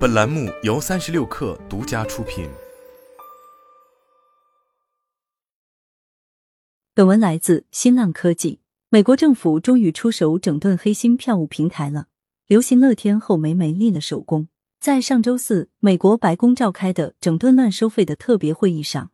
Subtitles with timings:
[0.00, 2.48] 本栏目由三十六氪独家出品。
[6.94, 8.60] 本文来自新浪科技。
[8.88, 12.06] 美国政府终于出手整顿黑心票务平台了，
[12.46, 14.48] 流行乐天后梅梅立了首功。
[14.80, 19.10] 在上周四，美国白宫召开的整顿乱收费的特别会议上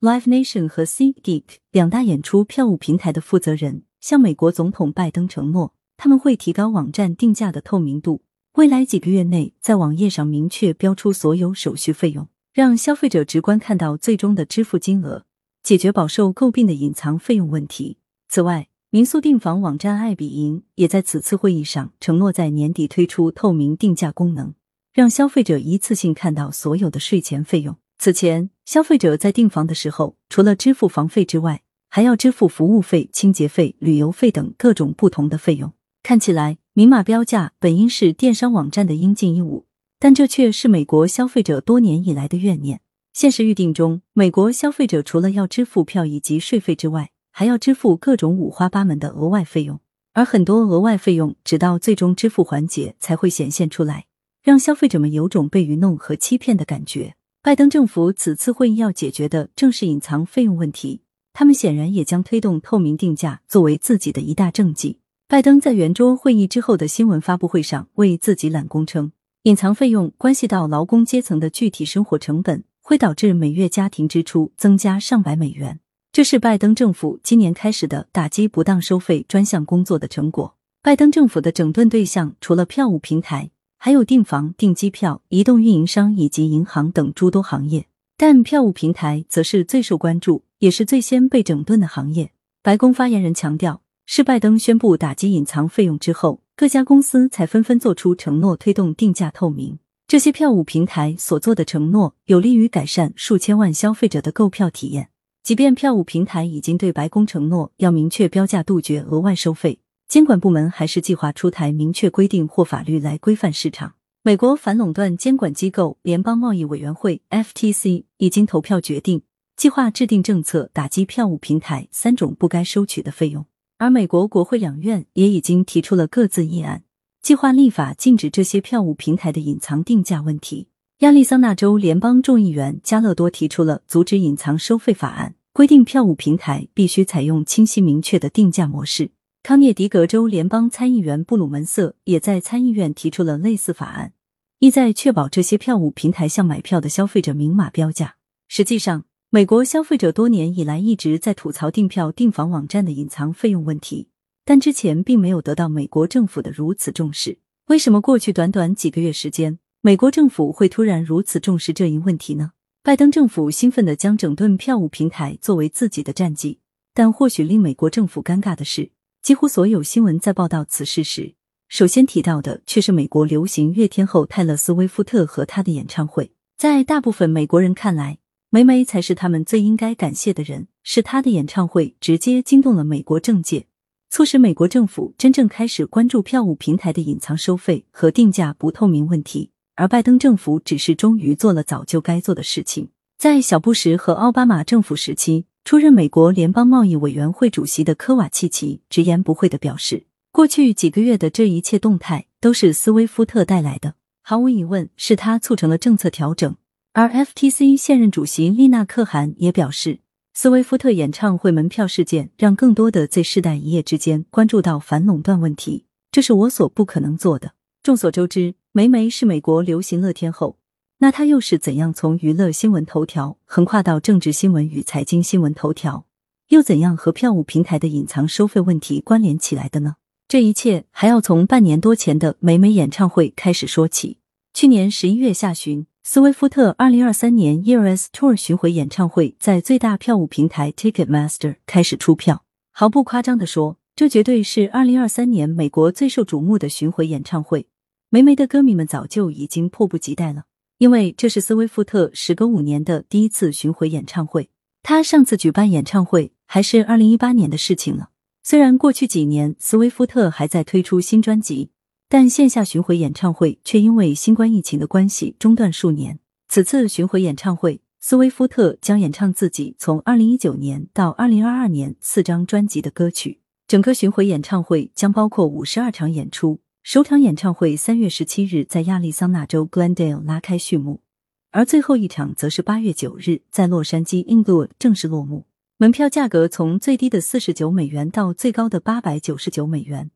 [0.00, 1.42] ，Live Nation 和 SeatGeek
[1.72, 8.22] 两大演出票务平台的负责人向美国总统拜登承诺，他们会提高网站定价的透明度。
[8.58, 15.24] 未来几个月内，在网页上明确标出所有手续费用，让消费者直观看到最终的支付金额，
[15.62, 17.98] 解决饱受诟病的隐藏费用问题。
[18.28, 24.52] 此外，民宿订房网站爱彼迎也在此次会议上承诺，在年底推出透明定价功能，
[24.92, 27.76] 让消费者一次性看到所有的税前费用。
[27.96, 35.72] 此前，消费者在订房的时候，除了支付房费之外，还要支付服务费、清洁费、旅游费等各种不同的费用。
[36.02, 36.58] 看起来。
[36.78, 39.66] 明码标价本应是电商网站的应尽义务，
[39.98, 42.82] 但这却是美国消费者多年以来的怨念。
[43.12, 49.80] 现实预定中，美国消费者除了要支付票以及税费之外，还要支付各种五花八门的额外费用，
[50.12, 54.06] 而很多额外费用直到最终支付环节才会显现出来，
[54.44, 57.16] 让消费者们有种被愚弄和欺骗的感觉。
[57.42, 61.00] 拜登政府此次会议要解决的正是隐藏费用问题，
[61.32, 65.00] 他们显然也将推动透明定价作为自己的一大政绩。
[65.30, 69.12] 拜登在圆桌会议之后的新闻发布会上为自己揽功称，
[69.42, 75.80] 隐藏费用关系到劳工阶层的具体生活成本，会导致每月家庭支出增加上百美元。
[76.12, 80.56] 这是拜登政府今年开始的打击不当收费专项工作的成果。
[80.82, 92.30] 拜登政府的整顿对象除了票务平台，还有订房、订机票、移动运营商以及银行等诸多行业，但票务平台则是最受关注，也是最先被整顿的行业。
[92.62, 93.82] 白宫发言人强调。
[94.10, 99.78] 是拜登宣布打击隐藏费用之后，各家公司才纷纷做出承诺，推动定价透明。
[100.06, 105.10] 这些票务平台所做的承诺，有利于改善数千万消费者的购票体验。
[105.42, 113.92] 即便票务平台已经对白宫承诺要明确标价，杜绝额外收费，监管部门还是计划出台明确规定或法律来规范市场。
[114.22, 119.20] 美国反垄断监管机构联邦贸易委员会 （FTC） 已经投票决定，
[119.54, 123.44] 计划制定政策，打击票务平台三种不该收取的费用。
[123.78, 126.82] 而美国国会两院也已经提出了各自议案，
[127.22, 130.66] 计划立法禁止这些票务平台的隐藏定价问题。
[130.98, 139.12] 亚利桑那州联邦众议员加勒多提出了阻止隐藏收费法案，规定票务平台必须采用清晰明确的定价模式。
[139.44, 144.12] 康涅狄格州联邦参议员布鲁门瑟也在参议院提出了类似法案，
[144.58, 148.16] 意在确保这些票务平台向买票的消费者明码标价。
[148.48, 154.08] 实际上，美国消费者多年以来一直在吐槽订票、订房网站的隐藏费用问题，
[154.42, 157.38] 但之前并没有得到美国政府的如此重视。
[157.66, 162.52] 为什么过去短短几个月时间，美国政府会突然如此重视这一问题呢？
[162.82, 166.60] 拜登政府兴奋的将整顿票务平台作为自己的战绩，
[166.94, 168.90] 但或许令美国政府尴尬的是，
[169.20, 171.34] 几乎所有新闻在报道此事时，
[171.68, 176.32] 首先提到的却是美国流行乐天后泰勒·斯威夫特和他的演唱会。
[176.56, 178.18] 在大部分美国人看来，
[178.50, 183.66] 梅梅才是他们最应该感谢的人，是她的演唱会直接惊动了美国政界，
[184.08, 189.50] 促使美国政府真正开始关注票务平台的隐藏收费和定价不透明问题。
[189.74, 192.88] 而拜登政府只是终于做了早就该做的事情。
[193.18, 206.56] 在小布什和奥巴马政府时期，出任美国联邦贸易委员会主席的科瓦契奇直言不讳的表示，过去几个月的这一切动态都是斯威夫特带来的，毫无疑问是他促成了政策调整。
[206.98, 210.00] 而 FTC 现任主席丽娜可汗也表示，
[210.34, 217.52] 斯威夫特演唱会门票事件让更多的 Z 世代一夜之间关注到反垄断问题，这是我所不可能做的。
[217.84, 220.58] 众所周知，霉霉是美国流行乐天后，
[220.98, 226.04] 那她又是怎样从娱乐新闻头条横跨到政治新闻与财经新闻头条，
[226.48, 229.94] 又怎样和票务平台的隐藏收费问题关联起来的呢？
[230.26, 234.18] 这一切还要从半年多前的霉霉演唱会开始说起。
[234.52, 235.86] 去年十一月下旬。
[236.10, 242.44] 斯威夫特二零二三年 Years Tour 巡回演唱会在最大票务平台 Ticketmaster 开始出票。
[242.72, 247.66] 毫不夸张的说，这绝对是二零二三年美国最受瞩目的巡回演唱会。
[248.08, 250.44] 霉霉的歌迷们早就已经迫不及待了，
[250.78, 254.48] 因为这是斯威夫特时隔五年的第一次巡回演唱会。
[254.82, 258.08] 他上次举办演唱会还是二零一八年的事情了。
[258.42, 261.68] 虽然过去几年斯威夫特还在推出新专辑。
[262.10, 266.18] 但线下巡回演唱会却因为新冠疫情的关系中断数年。
[266.48, 273.40] 此次巡回演唱会，斯威夫特将演唱自己从二零一九年到二零二二年四张专辑的歌曲。
[273.66, 281.02] 整个巡回演唱会将包括五十二场演出，首场演唱会三月十七日在亚利桑那州 Glendale 拉开序幕，
[281.50, 285.44] 而最后一场则是八月九日在洛杉矶 Inglewood 正式落幕。
[285.76, 290.10] 门票价格从最低的四十九美元到最高的八百九十九美元，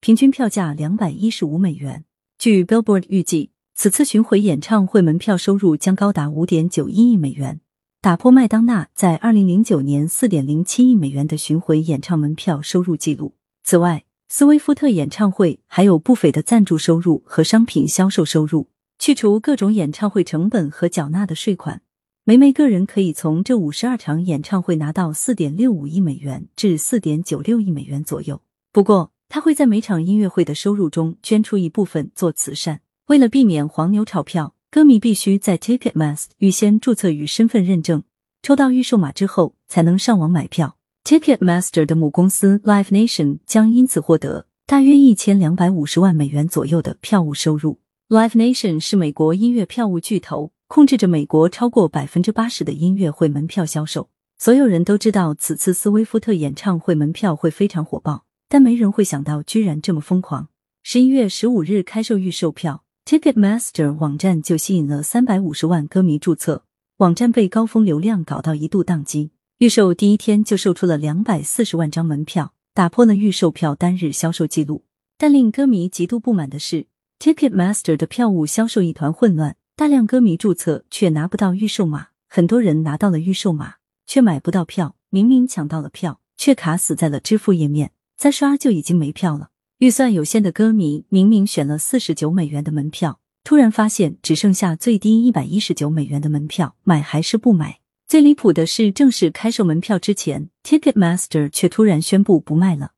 [0.00, 2.04] 平均票价两百一十五美元。
[2.38, 7.60] 据 Billboard 预计，此次巡回演唱会门票收入将高达五点九一亿美元，
[8.00, 13.34] 打破麦当娜在二零零九年四点零七亿美元的巡回演唱门票收入记录。
[13.64, 18.68] 此外，斯威夫特演唱会还有不菲的赞助收入和商品销售收入，
[19.00, 21.82] 去除各种演唱会成本和缴纳的税款，
[22.22, 28.40] 梅梅个人可以从这五十二场演唱会拿到四点六五亿美元至四点九六亿美元左右。
[28.70, 32.80] 不过，他会在每场音乐会的收入中捐出一部分做慈善。
[33.08, 38.02] 为了避免黄牛炒票，歌迷必须在 Ticketmaster 预先注册与身份认证，
[38.42, 40.76] 抽到预售码之后才能上网买票。
[41.04, 47.80] Ticketmaster 的母公司 Live Nation 将因此获得大约一千两百五十万美元左右的票务收入。
[48.08, 54.08] Live Nation 是美国音乐票务巨头，控制着美国超过百分之八十的音乐会门票销售。
[54.38, 60.48] 所有人都知道此次斯威夫特演唱会门票会非常火爆，但没人会想到居然这么疯狂。
[60.82, 66.64] 十一月十五日开售预售票，Ticketmaster 网站就吸引了三百五十万歌迷注册，
[66.96, 69.30] 网站被高峰流量搞到一度宕机。
[69.58, 74.84] 预售第一天就售出了两百四十万张门票，打破了预售票单日销售记录。
[75.18, 76.86] 但令歌迷极度不满的是
[77.18, 83.74] ，Ticketmaster 的票务销售一团混乱，大量歌迷注册却拿不到预售码，很多人拿到了预售码
[84.06, 89.50] 却买不到票，明明抢到了票，却卡死在了支付页面，再刷就已经没票了。
[89.78, 97.78] 预算有限的歌迷明明选了四十九美元的门票，突然发现只剩下最低一百一十九美元的门票，买还是不买？
[98.08, 102.90] 最离谱的是，正式开售门票之前，Ticketmaster 却突然宣布不卖了，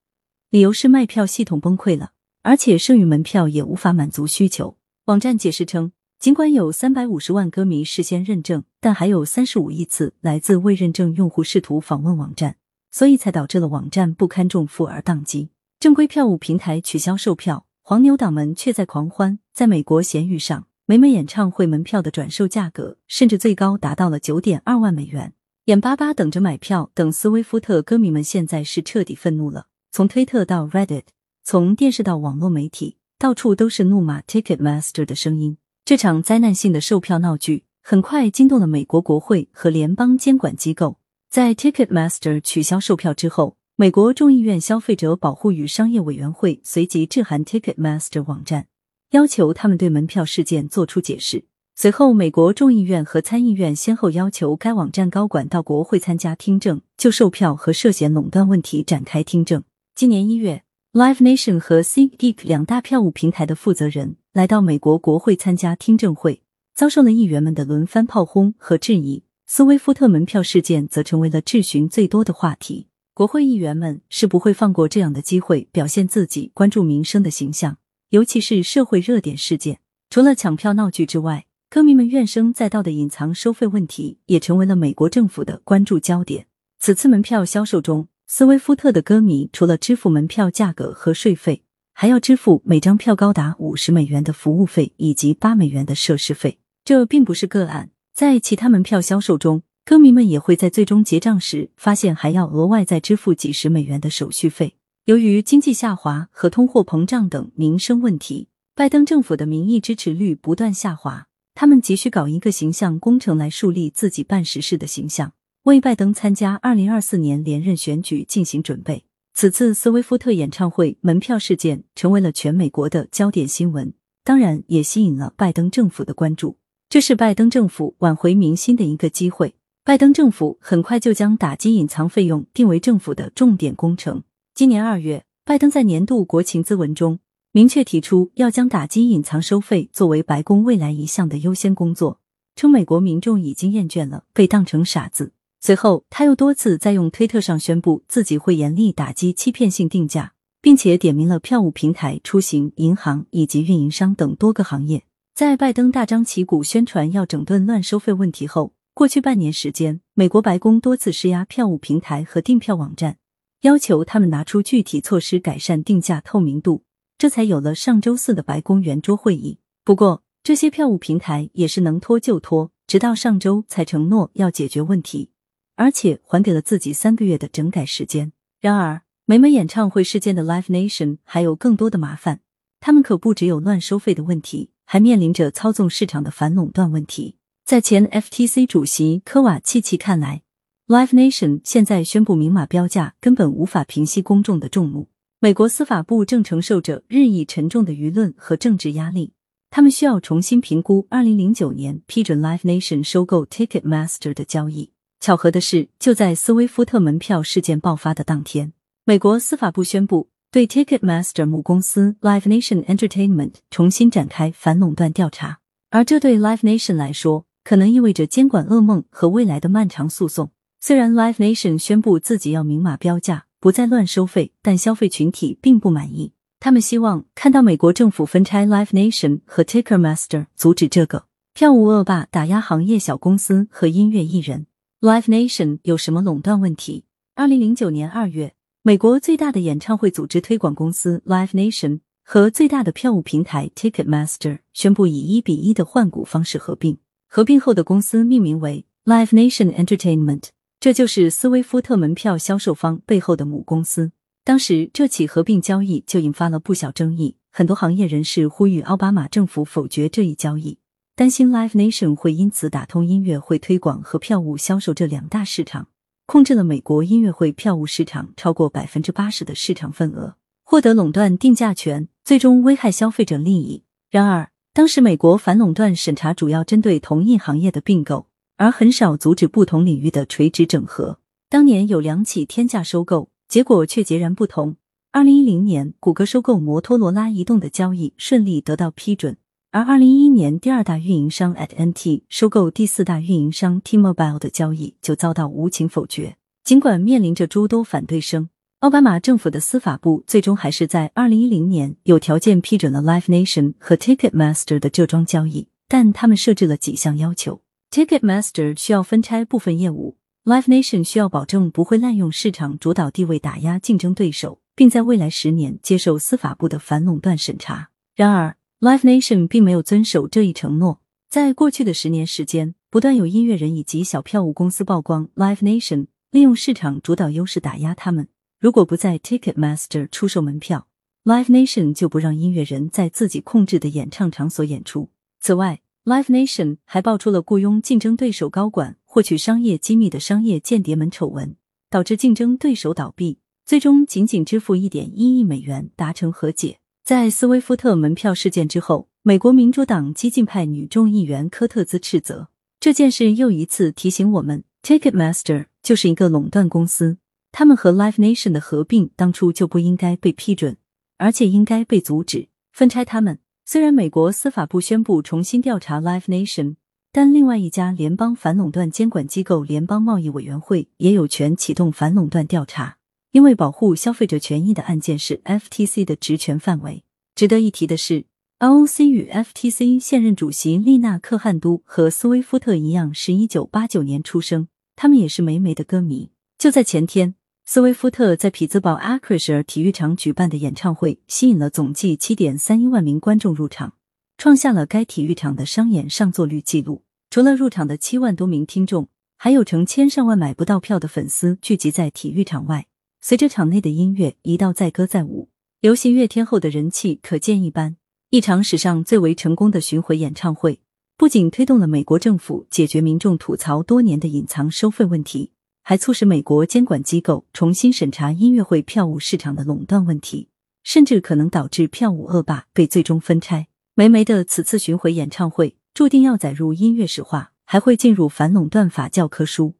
[0.48, 2.12] 理由是卖票系统崩溃了，
[2.42, 4.78] 而且剩余门票也无法满足需求。
[5.04, 12.56] 网站解释称，尽管有三百五十万歌迷事先认证，但还有三十五亿次来自未认证用户试图访问网站，
[12.90, 15.50] 所以才导致了网站不堪重负而宕机。
[15.78, 19.38] 正规票务平台取消售票，黄牛党们却在狂欢。
[19.52, 20.66] 在美国闲鱼上。
[20.86, 25.34] 梅梅演唱会门票的转售价格甚至最高达到了九点二万美元，
[25.66, 29.68] 眼巴巴等着买票等斯威夫特歌迷们现在是彻底愤怒了。
[29.92, 31.04] 从推特到 Reddit，
[31.44, 35.58] 从电视到网络媒体，到处都是怒骂 Ticketmaster 的声音。
[35.84, 40.96] 这场灾难性的售票闹剧很快惊动了美国国会和联邦监管机构。
[41.30, 48.66] 在 Ticketmaster 取消售票之后，美国众议院消费者保护与商业委员会随即致函 Ticketmaster 网站。
[49.12, 51.44] 要求他们对门票事件作出解释。
[51.76, 59.62] 随后，美国众议院和参议院先后要求该网站高管到国会参加听证，就售票和涉嫌垄断问题展开听证。
[59.94, 66.42] 今年一月，Live Nation 和 SeatGeek 两大票务平台的负责人来到美国国会参加听证会，
[66.74, 69.22] 遭受了议员们的轮番炮轰和质疑。
[69.52, 72.86] 斯威夫特门票事件则成为了质询最多的话题。
[73.12, 77.76] 国会议员们是不会放过这样的机会，表现自己关注民生的形象。
[78.10, 86.46] 尤其是社会热点事件，除了抢票闹剧之外，歌迷们怨声载道的隐藏收费问题也成为了美国政府的关注焦点。
[86.78, 96.60] 此次门票销售中，斯威夫特的歌迷除了支付门票价格和税费，还要支付每张票高达五十美元的服务费以及八美元的设施费。
[96.84, 97.90] 这并不是个案，
[98.20, 104.74] 在其他门票销售中，歌迷们也会在最终结账时发现还要额外再支付几十美元的手续费。
[105.06, 111.28] 由于经济下滑和通货膨胀等民生问题，拜登政府的民意支持率不断下滑。
[111.54, 119.06] 他们急需搞一个形象工程来树立自己办实事的形象，为拜登参加二零二四年连任选举进行准备。
[119.32, 126.58] 此次斯威夫特演唱会门票事件成为了全美国的焦点新闻，当然也吸引了拜登政府的关注。
[126.90, 129.54] 这是拜登政府挽回民心的一个机会。
[129.84, 134.24] 拜登政府很快就将打击隐藏费用定为政府的重点工程。
[134.56, 137.20] 今年二月，拜登在年度国情咨文中
[137.52, 142.18] 明确提出，要将打击隐藏收费作为白宫未来一项的优先工作，
[142.56, 145.32] 称美国民众已经厌倦了被当成傻子。
[145.60, 155.04] 随后，他又多次在用推特上宣布自己会严厉打击欺骗性定价，并且点名了票务平台、出行、银行以及运营商等多个行业。
[155.34, 163.16] 在拜登大张旗鼓宣传要整顿乱收费问题后，过去半年时间，美国白宫多次施压票务平台和订票网站。
[163.62, 166.84] 要求他们拿出具体措施改善定价透明度，
[167.16, 169.58] 这才有了上周四的白宫圆桌会议。
[169.84, 175.30] 不过，这些票务平台也是能拖就拖，直到上周才承诺要解决问题，
[175.76, 178.32] 而且还给了自己三个月的整改时间。
[178.60, 182.40] 然而，梅梅演唱会事件的 Live Nation 还有更多的麻烦。
[182.80, 187.36] 他们可不只有乱收费的问题，还面临着操纵市场的反垄断问题。
[187.64, 190.42] 在前 FTC 主席科瓦契奇看来
[190.88, 195.06] ，Live Nation 现在宣布明码标价，根本无法平息公众的众怒。
[195.38, 199.32] 美国司法部正承受着日益沉重的舆论和政治压力，
[199.70, 204.90] 他们需要重新评估二零零九年批准 Live Nation 收购 Ticketmaster 的交易。
[205.20, 208.72] 巧合的是，就在斯威夫特门票事件爆发的当天，
[209.04, 215.60] 美国司法部宣布对 Ticketmaster 母公司 Live Nation Entertainment 重新展开反垄断调查。
[215.90, 220.50] 而这对 Live Nation 来说，可能意味着监管噩梦和未来的漫长诉讼。
[220.80, 226.32] 虽然 Live Nation 宣布自己要明码标价，不再乱收费，但消费群体并不满意。
[226.58, 234.66] 他们希望看到美国政府分拆 Live Nation 和 Ticketmaster，阻止这个票务恶霸打压行业小公司和音乐艺人。
[235.00, 237.04] Live Nation 有什么垄断问题？
[237.36, 246.96] 二零零九年二月，美国最大的演唱会组织推广公司 Live Nation 和最大的票务平台 Ticketmaster 宣布以一比一的换股方式合并。
[247.28, 250.44] 合并后的公司命名为 Live Nation Entertainment，
[250.80, 254.12] 这就是斯威夫特门票销售方背后的母公司。
[254.44, 260.78] 当时这起合并交易就引发了不小争议，很多行业人士呼吁奥巴马政府否决这一交易。
[261.14, 265.88] 担心 Live Nation 会因此打通音乐会推广和票务销售这两大市场，
[266.30, 273.82] 控制了美国音乐会票务市场超过百分之八十的市场份额，获得垄断定价权，最终危害消费者利益。
[274.12, 281.18] 然而，当时美国反垄断审查主要针对同一行业的并购，而很少阻止不同领域的垂直整合。
[281.48, 284.76] 当年有两起天价收购，结果却截然不同。
[285.10, 289.36] 二零一零年，谷歌收购摩托罗拉移动的交易顺利得到批准。
[289.72, 296.36] 而二零一一年，第二大运营商 AT&T 收购第四大运营商 T-Mobile 的交易就遭到无情否决。
[296.64, 298.48] 尽管面临着诸多反对声，
[298.80, 307.60] 奥巴马政府的司法部最终还是在二零一零年有条件批准了 Live Nation 和 Ticketmaster 的这桩交易，但他们设置了几项要求
[307.92, 317.90] ：Ticketmaster 需要分拆部分业务，Live Nation 需要保证不会滥用市场主导地位打压竞争对手，并在未来十年接受司法部的反垄断审查。
[318.16, 321.02] 然而，Live Nation 并没有遵守这一承诺。
[321.28, 328.28] 在过去的十年时间，不断有音乐人以及小票务公司曝光 Live Nation 利用市场主导优势打压他们。
[328.58, 330.88] 如果不在 Ticketmaster 出售门票
[331.24, 335.10] ，Live Nation 就不让音乐人在自己控制的演唱场所演出。
[335.40, 341.54] 此外，Live Nation 还爆出了雇佣竞争对手高管获取商业机密的商业间谍门丑闻，
[341.88, 346.79] 导致竞争对手倒闭，最终仅仅支付一点一亿美元达成和解。
[347.10, 357.18] 在斯威夫特门票事件之后，美国民主党激进派女众议员科特兹斥责这件事，又一次提醒我们，Ticketmaster 就是一个垄断公司，
[357.50, 360.76] 他们和 Live Nation 的合并当初就不应该被批准，
[361.18, 362.46] 而且应该被阻止。
[362.70, 366.76] 分拆他们，虽然美国司法部宣布重新调查 Live Nation，
[367.10, 372.98] 但另外一家联邦反垄断监管机构联邦贸易委员会也有权启动反垄断调查。
[373.32, 377.04] 因为保护消费者权益的案件是 FTC 的职权范围。
[377.34, 378.26] 值得一提的是
[378.58, 386.30] ，ROC 与 FTC 现任主席丽娜·克汉都和斯威夫特一样是一九八九年出生，他们也是霉霉的歌迷。
[386.58, 393.94] 就在前天，斯威夫特在匹兹堡 a c r i s h e r 体育场举办的演唱会吸引了总计七点三一万名观众入场，
[394.36, 397.04] 创下了该体育场的商演上座率纪录。
[397.30, 399.08] 除了入场的七万多名听众，
[399.38, 402.88] 还有成千上万买不到票的粉丝聚集在体育场外。
[403.22, 405.50] 随着场内的音乐一道载歌载舞，
[405.80, 407.96] 流行乐天后的人气可见一斑。
[408.30, 410.80] 一场史上最为成功的巡回演唱会，
[411.18, 420.48] 不仅推动了美国政府解决民众吐槽多年的隐藏收费问题，还促使美国监管机构重新审查音乐会票务市场的垄断问题，
[420.82, 423.66] 甚至可能导致票务恶霸被最终分拆。
[423.94, 429.74] 梅梅的此次巡回演唱会注定要载入音乐史话，还会进入反垄断法教科书。